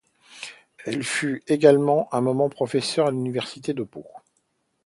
Elle 0.83 1.03
fut 1.03 1.43
également 1.47 2.09
un 2.11 2.21
moment 2.21 2.49
professeur 2.49 3.05
à 3.05 3.11
l'Université 3.11 3.75
de 3.75 3.83
Pau. 3.83 4.03